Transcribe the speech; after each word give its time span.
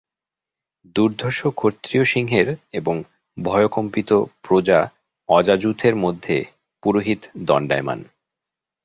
দুর্ধর্ষ 0.95 1.39
ক্ষত্রিয়-সিংহের 1.51 2.47
এবং 2.73 2.95
ভয়কম্পিত 3.37 4.09
প্রজা-অজাযূথের 4.43 5.95
মধ্যে 5.95 6.35
পুরোহিত 6.83 7.21
দণ্ডায়মান। 7.43 7.99